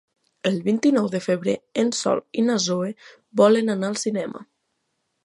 [0.49, 1.53] El vint-i-nou de febrer
[1.83, 2.89] en Sol i na Zoè
[3.43, 4.43] volen anar al cinema.